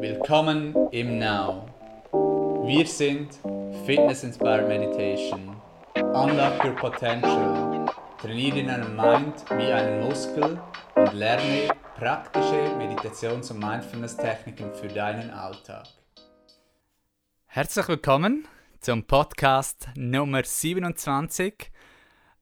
Willkommen 0.00 0.76
im 0.92 1.18
Now. 1.18 1.68
Wir 2.64 2.86
sind 2.86 3.32
Fitness 3.84 4.22
Inspired 4.22 4.68
Meditation. 4.68 5.60
Unlock 5.96 6.64
your 6.64 6.76
potential. 6.76 7.86
Trainiere 8.20 8.64
deinen 8.64 8.94
Mind 8.94 9.44
wie 9.50 9.72
einen 9.72 10.06
Muskel 10.06 10.60
und 10.94 11.12
lerne 11.14 11.74
praktische 11.96 12.76
Meditations- 12.78 13.50
und 13.50 13.58
Mindfulness-Techniken 13.58 14.72
für 14.72 14.86
deinen 14.86 15.30
Alltag. 15.30 15.88
Herzlich 17.46 17.88
willkommen 17.88 18.46
zum 18.78 19.04
Podcast 19.04 19.88
Nummer 19.96 20.44
27, 20.44 21.72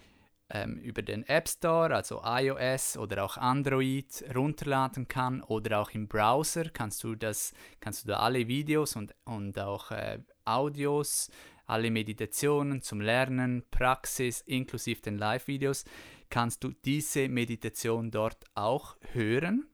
ähm, 0.50 0.76
über 0.76 1.00
den 1.00 1.26
App 1.26 1.48
Store, 1.48 1.94
also 1.94 2.20
iOS 2.22 2.98
oder 2.98 3.24
auch 3.24 3.38
Android, 3.38 4.26
runterladen 4.34 5.08
kann 5.08 5.42
oder 5.42 5.80
auch 5.80 5.92
im 5.92 6.06
Browser 6.06 6.68
kannst 6.68 7.02
du 7.02 7.14
das, 7.14 7.54
kannst 7.80 8.04
du 8.04 8.08
da 8.08 8.18
alle 8.18 8.46
Videos 8.46 8.94
und, 8.94 9.14
und 9.24 9.58
auch 9.58 9.90
äh, 9.90 10.18
Audios, 10.44 11.30
alle 11.70 11.90
Meditationen 11.90 12.82
zum 12.82 13.00
Lernen, 13.00 13.64
Praxis 13.70 14.42
inklusive 14.42 15.00
den 15.02 15.18
Live-Videos, 15.18 15.84
kannst 16.28 16.62
du 16.64 16.72
diese 16.84 17.28
Meditation 17.28 18.10
dort 18.10 18.44
auch 18.54 18.96
hören. 19.12 19.66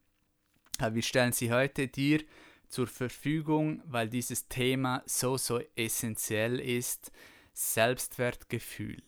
Äh, 0.79 0.95
wir 0.95 1.03
stellen 1.03 1.33
sie 1.33 1.53
heute 1.53 1.89
dir 1.89 2.23
zur 2.69 2.87
Verfügung, 2.87 3.83
weil 3.87 4.09
dieses 4.09 4.49
Thema 4.49 5.03
so, 5.07 5.37
so 5.37 5.61
essentiell 5.75 6.61
ist. 6.61 7.13
Selbstwertgefühl. 7.53 9.03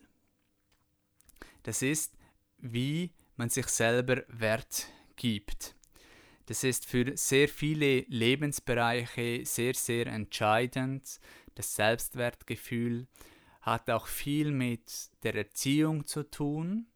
Das 1.65 1.83
ist, 1.83 2.17
wie 2.57 3.13
man 3.37 3.51
sich 3.51 3.67
selber 3.67 4.23
Wert 4.29 4.87
gibt. 5.17 5.75
Das 6.47 6.65
ist 6.65 6.87
für 6.87 7.15
sehr 7.15 7.47
viele 7.47 8.07
Lebensbereiche 8.09 9.45
sehr, 9.45 9.75
sehr 9.75 10.07
entscheidend. 10.07 11.21
Das 11.59 11.75
Selbstwertgefühl 11.75 13.09
hat 13.63 13.91
auch 13.91 14.07
viel 14.07 14.53
mit 14.53 15.11
der 15.25 15.35
Erziehung 15.35 16.07
zu 16.07 16.23
tun, 16.23 16.87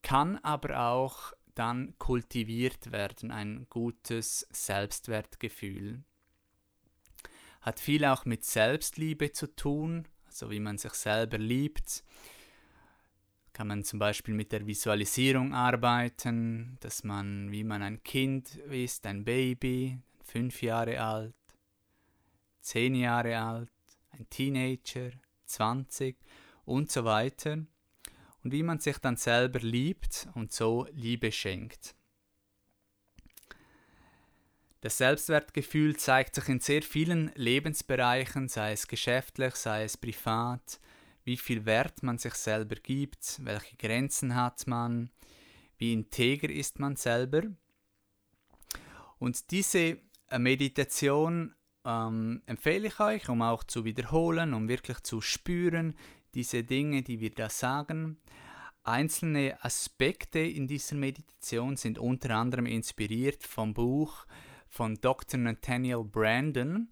kann 0.00 0.38
aber 0.38 0.80
auch 0.80 1.34
dann 1.54 1.92
kultiviert 1.98 2.90
werden, 2.90 3.30
ein 3.30 3.66
gutes 3.68 4.46
Selbstwertgefühl. 4.50 6.02
Hat 7.60 7.80
viel 7.80 8.06
auch 8.06 8.24
mit 8.24 8.46
Selbstliebe 8.46 9.32
zu 9.32 9.54
tun, 9.54 10.08
also 10.24 10.50
wie 10.50 10.60
man 10.60 10.78
sich 10.78 10.94
selber 10.94 11.36
liebt 11.36 12.02
kann 13.52 13.66
man 13.66 13.84
zum 13.84 13.98
Beispiel 13.98 14.32
mit 14.32 14.52
der 14.52 14.66
Visualisierung 14.66 15.52
arbeiten, 15.52 16.78
dass 16.80 17.04
man, 17.04 17.50
wie 17.50 17.64
man 17.64 17.82
ein 17.82 18.02
Kind 18.02 18.56
ist, 18.56 19.04
ein 19.04 19.24
Baby, 19.24 19.98
fünf 20.22 20.62
Jahre 20.62 20.98
alt, 21.02 21.34
zehn 22.60 22.94
Jahre 22.94 23.38
alt, 23.38 23.70
ein 24.10 24.28
Teenager, 24.30 25.10
20 25.46 26.16
und 26.64 26.90
so 26.90 27.04
weiter. 27.04 27.58
Und 28.42 28.52
wie 28.52 28.62
man 28.62 28.78
sich 28.78 28.98
dann 28.98 29.16
selber 29.16 29.58
liebt 29.60 30.28
und 30.34 30.52
so 30.52 30.86
Liebe 30.92 31.30
schenkt. 31.30 31.94
Das 34.80 34.96
Selbstwertgefühl 34.96 35.96
zeigt 35.96 36.34
sich 36.34 36.48
in 36.48 36.60
sehr 36.60 36.82
vielen 36.82 37.32
Lebensbereichen, 37.34 38.48
sei 38.48 38.72
es 38.72 38.88
geschäftlich, 38.88 39.54
sei 39.56 39.84
es 39.84 39.98
privat, 39.98 40.80
wie 41.24 41.36
viel 41.36 41.66
Wert 41.66 42.02
man 42.02 42.16
sich 42.16 42.32
selber 42.34 42.76
gibt, 42.76 43.44
welche 43.44 43.76
Grenzen 43.76 44.34
hat 44.34 44.66
man, 44.66 45.10
wie 45.76 45.92
integer 45.92 46.48
ist 46.48 46.78
man 46.78 46.96
selber. 46.96 47.42
Und 49.18 49.50
diese 49.50 49.98
äh, 50.28 50.38
Meditation 50.38 51.54
ähm, 51.84 52.42
empfehle 52.46 52.88
ich 52.88 53.00
euch, 53.00 53.28
um 53.28 53.42
auch 53.42 53.64
zu 53.64 53.84
wiederholen, 53.84 54.54
um 54.54 54.68
wirklich 54.68 55.00
zu 55.00 55.20
spüren, 55.20 55.94
diese 56.34 56.64
Dinge, 56.64 57.02
die 57.02 57.20
wir 57.20 57.30
da 57.30 57.48
sagen. 57.48 58.18
Einzelne 58.82 59.58
Aspekte 59.62 60.38
in 60.38 60.66
dieser 60.66 60.96
Meditation 60.96 61.76
sind 61.76 61.98
unter 61.98 62.30
anderem 62.30 62.66
inspiriert 62.66 63.44
vom 63.44 63.74
Buch 63.74 64.26
von 64.68 64.94
Dr. 65.00 65.38
Nathaniel 65.38 66.04
Brandon, 66.04 66.88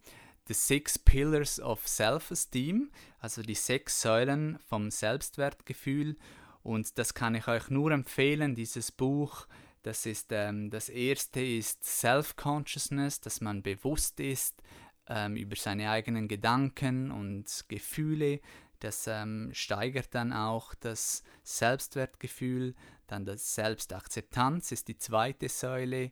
The 0.49 0.55
Six 0.55 0.99
Pillars 0.99 1.61
of 1.61 1.87
Self-Esteem, 1.87 2.91
also 3.21 3.43
die 3.43 3.55
sechs 3.55 4.01
Säulen 4.01 4.59
vom 4.69 4.91
Selbstwertgefühl. 4.91 6.17
Und 6.63 6.99
das 6.99 7.15
kann 7.15 7.35
ich 7.35 7.47
euch 7.49 7.71
nur 7.71 7.93
empfehlen, 7.93 8.55
dieses 8.55 8.91
Buch. 8.91 9.47
Das, 9.89 10.05
ist, 10.05 10.33
ähm, 10.33 10.69
das 10.69 10.91
erste 10.91 11.41
ist 11.41 11.83
Self-Consciousness, 11.83 13.23
dass 13.23 13.41
man 13.41 13.63
bewusst 13.63 14.21
ist 14.21 14.63
ähm, 15.07 15.35
über 15.35 15.57
seine 15.57 15.89
eigenen 15.89 16.29
Gedanken 16.29 17.11
und 17.11 17.65
Gefühle. 17.69 18.43
Das 18.81 19.07
ähm, 19.07 19.49
steigert 19.55 20.15
dann 20.15 20.35
auch 20.35 20.75
das 20.75 21.23
Selbstwertgefühl. 21.43 22.75
Dann 23.07 23.25
das 23.25 23.55
Selbstakzeptanz 23.55 24.73
ist 24.73 24.89
die 24.89 24.99
zweite 24.99 25.49
Säule. 25.49 26.11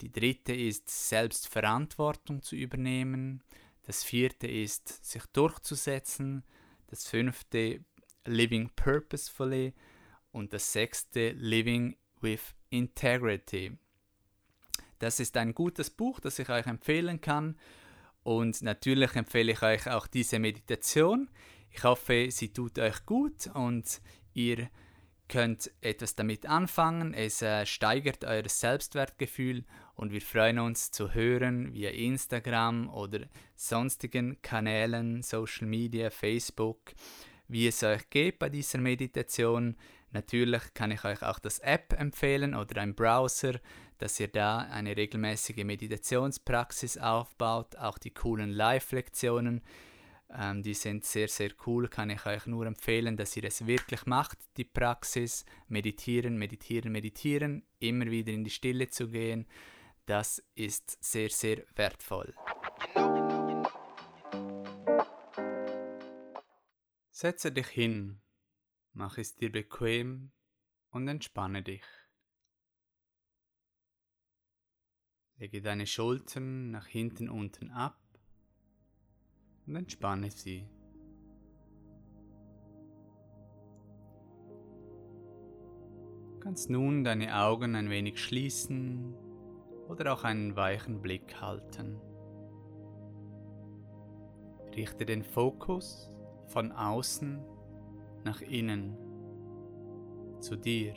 Die 0.00 0.10
dritte 0.10 0.52
ist 0.52 0.90
Selbstverantwortung 0.90 2.42
zu 2.42 2.56
übernehmen. 2.56 3.44
Das 3.82 4.02
vierte 4.02 4.48
ist, 4.48 5.04
sich 5.04 5.26
durchzusetzen. 5.26 6.42
Das 6.88 7.06
fünfte, 7.06 7.84
living 8.24 8.68
purposefully. 8.74 9.74
Und 10.32 10.52
das 10.52 10.72
sechste, 10.72 11.30
living 11.30 11.96
with 12.20 12.56
integrity. 12.72 13.76
Das 14.98 15.20
ist 15.20 15.36
ein 15.36 15.54
gutes 15.54 15.90
Buch, 15.90 16.20
das 16.20 16.38
ich 16.38 16.48
euch 16.48 16.66
empfehlen 16.66 17.20
kann. 17.20 17.56
Und 18.22 18.62
natürlich 18.62 19.14
empfehle 19.16 19.52
ich 19.52 19.62
euch 19.62 19.88
auch 19.90 20.06
diese 20.06 20.38
Meditation. 20.38 21.28
Ich 21.70 21.82
hoffe, 21.82 22.28
sie 22.30 22.52
tut 22.52 22.78
euch 22.78 23.04
gut 23.04 23.48
und 23.52 24.00
ihr 24.32 24.68
könnt 25.28 25.70
etwas 25.80 26.14
damit 26.14 26.46
anfangen. 26.46 27.14
Es 27.14 27.42
äh, 27.42 27.64
steigert 27.66 28.24
euer 28.24 28.48
Selbstwertgefühl 28.48 29.64
und 29.94 30.12
wir 30.12 30.20
freuen 30.20 30.58
uns 30.58 30.90
zu 30.90 31.14
hören 31.14 31.72
via 31.72 31.90
Instagram 31.90 32.88
oder 32.90 33.20
sonstigen 33.56 34.40
Kanälen, 34.42 35.22
Social 35.22 35.66
Media, 35.66 36.10
Facebook, 36.10 36.92
wie 37.48 37.66
es 37.66 37.82
euch 37.82 38.08
geht 38.10 38.38
bei 38.38 38.50
dieser 38.50 38.78
Meditation. 38.78 39.76
Natürlich 40.12 40.62
kann 40.74 40.90
ich 40.90 41.04
euch 41.04 41.22
auch 41.22 41.38
das 41.38 41.58
App 41.58 41.92
empfehlen 41.98 42.54
oder 42.54 42.80
ein 42.80 42.94
Browser, 42.94 43.54
dass 43.98 44.20
ihr 44.20 44.28
da 44.28 44.58
eine 44.58 44.96
regelmäßige 44.96 45.64
Meditationspraxis 45.64 46.98
aufbaut, 46.98 47.76
auch 47.76 47.98
die 47.98 48.12
coolen 48.12 48.50
Live-Lektionen 48.50 49.62
ähm, 50.34 50.62
die 50.62 50.74
sind 50.74 51.04
sehr, 51.04 51.28
sehr 51.28 51.50
cool, 51.66 51.88
kann 51.88 52.08
ich 52.08 52.24
euch 52.24 52.46
nur 52.46 52.66
empfehlen, 52.66 53.16
dass 53.16 53.36
ihr 53.36 53.44
es 53.44 53.66
wirklich 53.66 54.06
macht, 54.06 54.38
die 54.56 54.64
Praxis. 54.64 55.44
Meditieren, 55.68 56.38
meditieren, 56.38 56.90
meditieren, 56.90 57.66
immer 57.80 58.06
wieder 58.06 58.32
in 58.32 58.44
die 58.44 58.50
Stille 58.50 58.88
zu 58.88 59.08
gehen. 59.08 59.46
Das 60.06 60.42
ist 60.54 61.02
sehr, 61.04 61.28
sehr 61.28 61.64
wertvoll. 61.76 62.34
Setze 67.10 67.52
dich 67.52 67.68
hin, 67.68 68.21
mach 68.92 69.18
es 69.18 69.36
dir 69.36 69.50
bequem 69.50 70.32
und 70.90 71.08
entspanne 71.08 71.62
dich. 71.62 71.84
Lege 75.36 75.62
deine 75.62 75.86
Schultern 75.86 76.70
nach 76.70 76.86
hinten 76.86 77.28
unten 77.28 77.70
ab 77.70 77.98
und 79.66 79.76
entspanne 79.76 80.30
sie. 80.30 80.68
Kannst 86.40 86.70
nun 86.70 87.04
deine 87.04 87.36
Augen 87.36 87.76
ein 87.76 87.88
wenig 87.88 88.18
schließen 88.18 89.14
oder 89.88 90.12
auch 90.12 90.24
einen 90.24 90.56
weichen 90.56 91.00
Blick 91.00 91.40
halten. 91.40 92.00
Richte 94.74 95.06
den 95.06 95.22
Fokus 95.22 96.12
von 96.46 96.72
außen 96.72 97.44
nach 98.24 98.40
innen 98.42 98.96
zu 100.40 100.56
dir. 100.56 100.94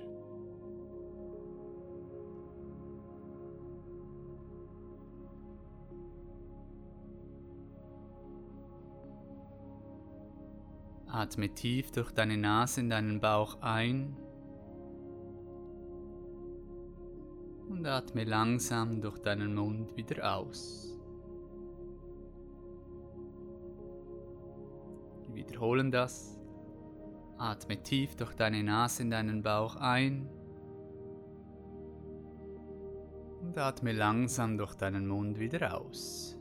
Atme 11.07 11.47
tief 11.49 11.91
durch 11.91 12.11
deine 12.11 12.37
Nase 12.37 12.81
in 12.81 12.89
deinen 12.89 13.21
Bauch 13.21 13.61
ein 13.61 14.17
und 17.69 17.85
atme 17.85 18.25
langsam 18.25 18.99
durch 19.01 19.17
deinen 19.19 19.55
Mund 19.55 19.95
wieder 19.95 20.35
aus. 20.35 20.99
Wir 25.27 25.35
wiederholen 25.35 25.89
das. 25.89 26.34
Atme 27.37 27.81
tief 27.81 28.15
durch 28.15 28.33
deine 28.33 28.63
Nase 28.63 29.03
in 29.03 29.11
deinen 29.11 29.43
Bauch 29.43 29.75
ein 29.75 30.29
und 33.41 33.57
atme 33.57 33.91
langsam 33.91 34.57
durch 34.57 34.75
deinen 34.75 35.07
Mund 35.07 35.37
wieder 35.39 35.79
aus. 35.79 36.37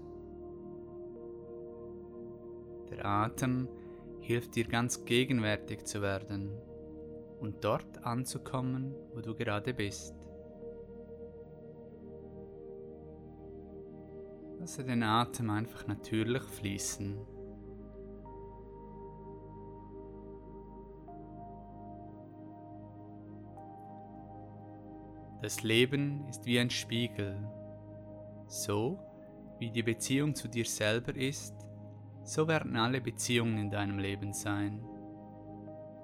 Der 2.90 3.04
Atem 3.04 3.68
hilft 4.20 4.54
dir 4.54 4.66
ganz 4.66 5.04
gegenwärtig 5.04 5.84
zu 5.84 6.00
werden 6.00 6.52
und 7.40 7.64
dort 7.64 8.04
anzukommen, 8.04 8.94
wo 9.12 9.20
du 9.20 9.34
gerade 9.34 9.74
bist. 9.74 10.14
Lasse 14.60 14.84
den 14.84 15.02
Atem 15.02 15.50
einfach 15.50 15.86
natürlich 15.86 16.42
fließen. 16.42 17.33
Das 25.44 25.62
Leben 25.62 26.26
ist 26.30 26.46
wie 26.46 26.58
ein 26.58 26.70
Spiegel. 26.70 27.36
So 28.46 28.98
wie 29.58 29.70
die 29.70 29.82
Beziehung 29.82 30.34
zu 30.34 30.48
dir 30.48 30.64
selber 30.64 31.14
ist, 31.14 31.54
so 32.22 32.48
werden 32.48 32.76
alle 32.76 32.98
Beziehungen 32.98 33.58
in 33.58 33.70
deinem 33.70 33.98
Leben 33.98 34.32
sein. 34.32 34.82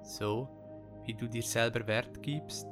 So 0.03 0.47
wie 1.07 1.15
du 1.15 1.27
dir 1.27 1.43
selber 1.43 1.87
Wert 1.87 2.23
gibst, 2.23 2.67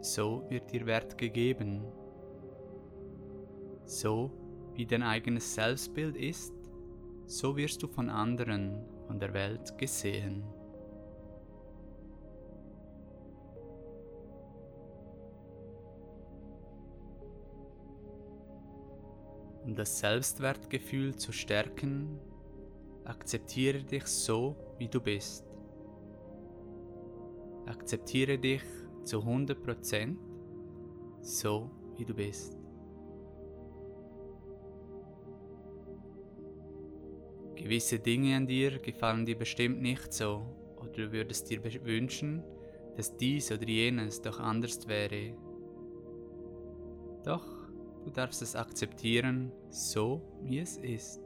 so 0.00 0.46
wird 0.48 0.72
dir 0.72 0.86
Wert 0.86 1.18
gegeben. 1.18 1.84
So 3.84 4.30
wie 4.72 4.86
dein 4.86 5.02
eigenes 5.02 5.54
Selbstbild 5.54 6.16
ist, 6.16 6.54
so 7.26 7.54
wirst 7.54 7.82
du 7.82 7.86
von 7.86 8.08
anderen, 8.08 8.82
von 9.06 9.18
der 9.18 9.34
Welt 9.34 9.76
gesehen. 9.76 10.42
Um 19.74 19.78
das 19.78 19.98
Selbstwertgefühl 19.98 21.16
zu 21.16 21.32
stärken, 21.32 22.20
akzeptiere 23.02 23.82
dich 23.82 24.06
so, 24.06 24.54
wie 24.78 24.86
du 24.86 25.00
bist. 25.00 25.44
Akzeptiere 27.66 28.38
dich 28.38 28.62
zu 29.02 29.18
100% 29.18 30.14
so, 31.22 31.72
wie 31.96 32.04
du 32.04 32.14
bist. 32.14 32.56
Gewisse 37.56 37.98
Dinge 37.98 38.36
an 38.36 38.46
dir 38.46 38.78
gefallen 38.78 39.26
dir 39.26 39.36
bestimmt 39.36 39.82
nicht 39.82 40.12
so 40.12 40.46
oder 40.76 40.92
du 40.92 41.10
würdest 41.10 41.50
dir 41.50 41.64
wünschen, 41.84 42.44
dass 42.96 43.16
dies 43.16 43.50
oder 43.50 43.66
jenes 43.66 44.22
doch 44.22 44.38
anders 44.38 44.86
wäre. 44.86 45.36
Doch 47.24 47.53
du 48.04 48.10
darfst 48.10 48.42
es 48.42 48.54
akzeptieren, 48.54 49.52
so 49.70 50.20
wie 50.42 50.58
es 50.58 50.76
ist. 50.76 51.20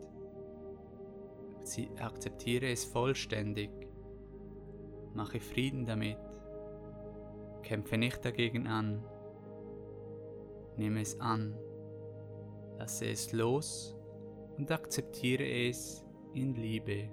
Akzeptiere 1.98 2.70
es 2.70 2.84
vollständig. 2.84 3.70
Mache 5.12 5.40
Frieden 5.40 5.84
damit. 5.84 6.16
Kämpfe 7.62 7.98
nicht 7.98 8.24
dagegen 8.24 8.66
an. 8.66 9.04
Nehme 10.76 11.02
es 11.02 11.20
an. 11.20 11.58
Lasse 12.78 13.06
es 13.06 13.32
los 13.32 13.96
und 14.56 14.70
akzeptiere 14.70 15.44
es 15.68 16.04
in 16.32 16.54
Liebe. 16.54 17.10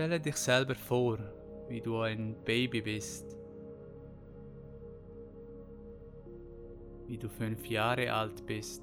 Stelle 0.00 0.18
dich 0.18 0.36
selber 0.36 0.74
vor, 0.74 1.18
wie 1.68 1.82
du 1.82 1.98
ein 1.98 2.34
Baby 2.46 2.80
bist, 2.80 3.36
wie 7.06 7.18
du 7.18 7.28
fünf 7.28 7.66
Jahre 7.66 8.10
alt 8.10 8.46
bist. 8.46 8.82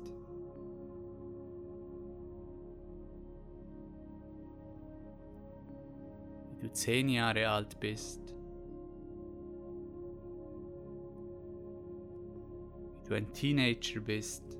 Wie 6.52 6.68
du 6.68 6.72
zehn 6.72 7.10
Jahre 7.10 7.50
alt 7.50 7.80
bist. 7.80 8.36
du 13.08 13.16
ein 13.16 13.32
Teenager 13.34 14.02
bist. 14.02 14.57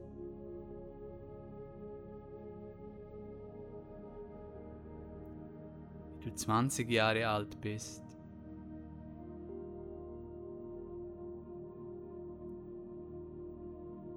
20 6.38 6.90
Jahre 6.92 7.28
alt 7.28 7.60
bist. 7.60 8.04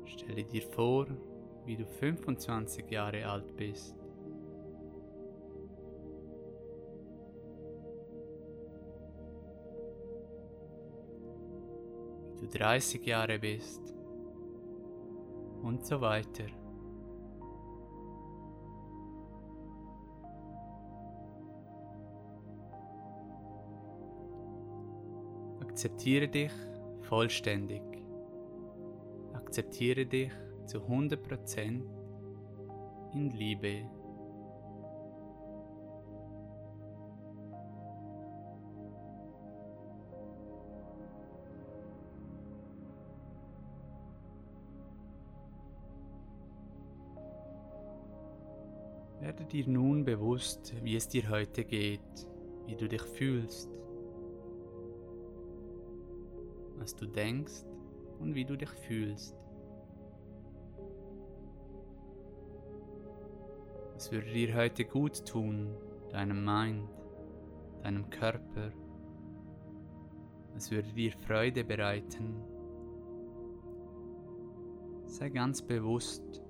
Stelle 0.05 0.45
dir 0.45 0.63
vor, 0.63 1.07
wie 1.65 1.77
du 1.77 1.87
25 1.87 2.91
Jahre 2.91 3.25
alt 3.25 3.57
bist. 3.57 3.97
Wie 12.35 12.47
du 12.47 12.49
30 12.49 13.07
Jahre 13.07 13.39
bist 13.39 13.95
und 15.63 15.87
so 15.87 16.01
weiter. 16.01 16.60
Akzeptiere 25.81 26.29
dich 26.29 26.53
vollständig. 27.09 27.81
Akzeptiere 29.33 30.05
dich 30.05 30.31
zu 30.67 30.81
100% 30.81 31.81
in 33.15 33.31
Liebe. 33.31 33.89
Werde 49.21 49.47
dir 49.47 49.67
nun 49.67 50.05
bewusst, 50.05 50.75
wie 50.83 50.97
es 50.97 51.09
dir 51.09 51.31
heute 51.31 51.65
geht, 51.65 52.27
wie 52.67 52.77
du 52.77 52.87
dich 52.87 53.01
fühlst, 53.01 53.71
was 56.81 56.97
du 56.97 57.07
denkst 57.07 57.65
und 58.19 58.35
wie 58.35 58.45
du 58.45 58.57
dich 58.57 58.71
fühlst. 58.71 59.37
Was 63.95 64.11
würde 64.11 64.33
dir 64.33 64.55
heute 64.55 64.87
gut 64.87 65.27
tun, 65.27 65.77
deinem 66.11 66.43
Mind, 66.43 66.89
deinem 67.83 68.09
Körper? 68.09 68.73
Was 70.55 70.71
würde 70.71 70.91
dir 70.93 71.13
Freude 71.13 71.65
bereiten? 71.65 72.43
Sei 75.05 75.29
ganz 75.29 75.61
bewusst, 75.61 76.43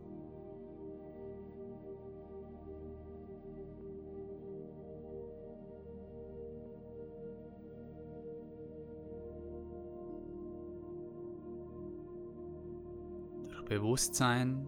Bewusstsein 13.63 14.67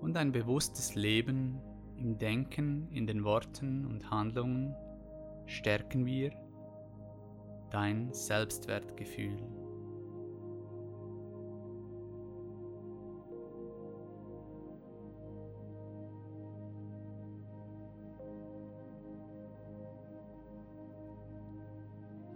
und 0.00 0.16
ein 0.16 0.32
bewusstes 0.32 0.94
Leben 0.94 1.60
im 1.96 2.18
Denken, 2.18 2.88
in 2.90 3.06
den 3.06 3.24
Worten 3.24 3.86
und 3.86 4.10
Handlungen 4.10 4.74
stärken 5.46 6.06
wir 6.06 6.32
dein 7.70 8.12
Selbstwertgefühl. 8.12 9.36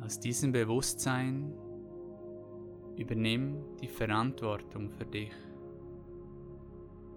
Aus 0.06 0.20
diesem 0.20 0.52
Bewusstsein 0.52 1.52
übernimm 2.96 3.56
die 3.82 3.88
Verantwortung 3.88 4.88
für 4.88 5.04
dich. 5.04 5.32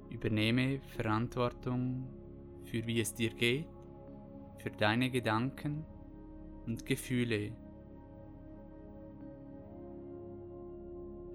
Übernehme 0.10 0.80
Verantwortung 0.96 2.08
für 2.66 2.86
wie 2.86 3.00
es 3.00 3.14
dir 3.14 3.32
geht, 3.32 3.68
für 4.58 4.70
deine 4.70 5.10
Gedanken 5.10 5.86
und 6.66 6.86
Gefühle. 6.86 7.52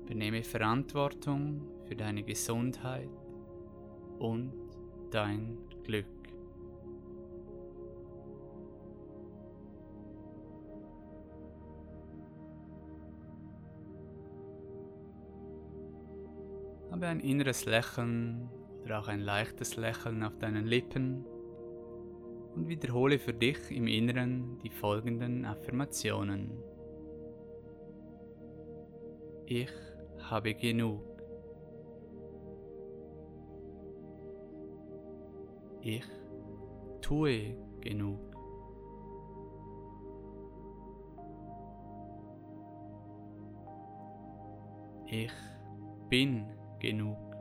Übernehme 0.05 0.43
Verantwortung 0.43 1.63
für 1.87 1.97
deine 1.97 2.23
Gesundheit 2.23 3.09
und 4.19 4.53
dein 5.11 5.57
Glück. 5.83 6.07
Habe 16.91 17.09
ein 17.09 17.19
inneres 17.19 17.65
Lächeln 17.65 18.49
oder 18.85 19.01
auch 19.01 19.09
ein 19.09 19.21
leichtes 19.21 19.77
Lächeln 19.77 20.23
auf 20.23 20.37
deinen 20.39 20.67
Lippen 20.67 21.25
und 22.55 22.69
wiederhole 22.69 23.19
für 23.19 23.33
dich 23.33 23.71
im 23.71 23.87
Inneren 23.87 24.59
die 24.59 24.71
folgenden 24.71 25.45
Affirmationen. 25.45 26.53
Ich 29.47 29.71
habe 30.19 30.55
genug. 30.55 31.03
Ich 35.81 36.05
tue 37.01 37.57
genug. 37.81 38.19
Ich 45.07 45.33
bin 46.09 46.47
genug. 46.81 47.34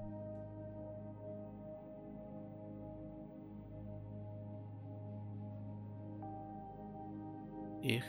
Ich 7.86 8.02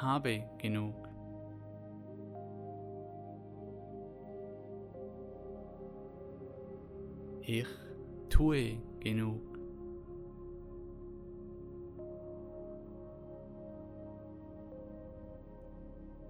habe 0.00 0.42
genug. 0.56 0.94
Ich 7.42 7.66
tue 8.30 8.78
genug. 9.00 9.42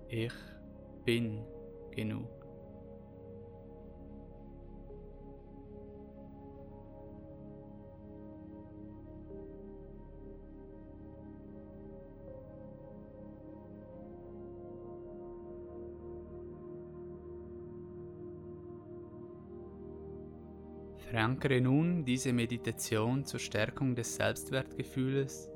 Ich 0.08 0.32
bin 1.04 1.44
genug. 1.92 2.41
Verankere 21.12 21.60
nun 21.60 22.06
diese 22.06 22.32
Meditation 22.32 23.26
zur 23.26 23.38
Stärkung 23.38 23.94
des 23.94 24.14
Selbstwertgefühls 24.16 25.50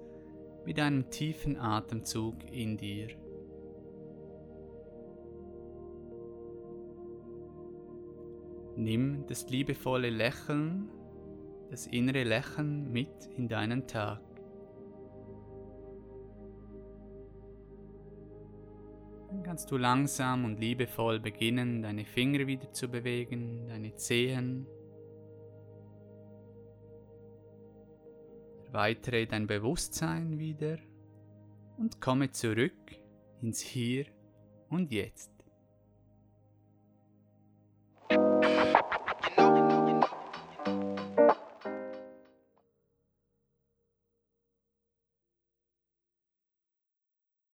mit 0.66 0.78
einem 0.78 1.08
tiefen 1.08 1.56
Atemzug 1.56 2.34
in 2.52 2.76
dir. 2.76 3.08
Nimm 8.76 9.24
das 9.28 9.48
liebevolle 9.48 10.10
Lächeln, 10.10 10.90
das 11.70 11.86
innere 11.86 12.24
Lächeln 12.24 12.92
mit 12.92 13.24
in 13.38 13.48
deinen 13.48 13.86
Tag. 13.86 14.20
Dann 19.30 19.42
kannst 19.42 19.70
du 19.70 19.78
langsam 19.78 20.44
und 20.44 20.60
liebevoll 20.60 21.18
beginnen, 21.18 21.80
deine 21.80 22.04
Finger 22.04 22.46
wieder 22.46 22.70
zu 22.72 22.88
bewegen, 22.88 23.68
deine 23.68 23.94
Zehen, 23.94 24.66
weitere 28.76 29.26
dein 29.26 29.46
Bewusstsein 29.46 30.38
wieder 30.38 30.78
und 31.78 32.00
komme 32.00 32.30
zurück 32.30 32.72
ins 33.40 33.60
Hier 33.60 34.06
und 34.68 34.92
Jetzt. 34.92 35.30